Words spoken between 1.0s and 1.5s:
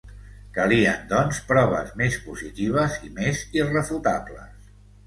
doncs,